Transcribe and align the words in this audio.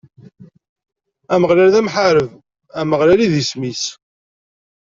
Ameɣlal 1.33 1.69
d 1.73 1.75
amḥareb, 1.79 2.31
Ameɣlal 2.79 3.19
i 3.25 3.27
d 3.31 3.33
isem-is. 3.41 3.83